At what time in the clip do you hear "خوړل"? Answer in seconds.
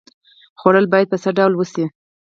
0.59-0.85